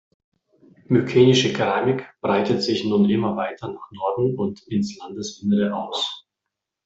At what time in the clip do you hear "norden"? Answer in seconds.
3.91-4.35